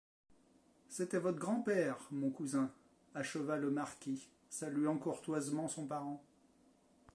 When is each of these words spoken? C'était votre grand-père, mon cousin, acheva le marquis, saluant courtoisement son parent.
C'était 0.89 1.19
votre 1.19 1.37
grand-père, 1.37 1.99
mon 2.09 2.31
cousin, 2.31 2.73
acheva 3.13 3.57
le 3.57 3.69
marquis, 3.69 4.29
saluant 4.49 4.97
courtoisement 4.97 5.67
son 5.67 5.85
parent. 5.85 6.23